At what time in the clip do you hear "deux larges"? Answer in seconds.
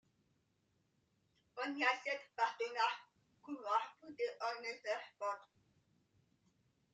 2.59-3.03